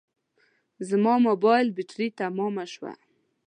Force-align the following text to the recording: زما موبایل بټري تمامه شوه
زما 0.89 1.13
موبایل 1.27 1.67
بټري 1.77 2.07
تمامه 2.19 2.65
شوه 2.73 2.93